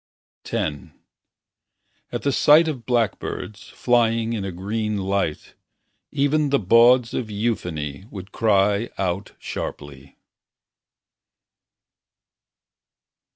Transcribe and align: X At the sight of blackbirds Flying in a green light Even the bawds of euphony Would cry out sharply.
X 0.51 0.87
At 2.11 2.23
the 2.23 2.31
sight 2.31 2.67
of 2.67 2.87
blackbirds 2.87 3.69
Flying 3.69 4.33
in 4.33 4.43
a 4.43 4.51
green 4.51 4.97
light 4.97 5.53
Even 6.11 6.49
the 6.49 6.57
bawds 6.59 7.13
of 7.13 7.29
euphony 7.29 8.05
Would 8.09 8.31
cry 8.31 8.89
out 8.97 9.33
sharply. 9.37 10.17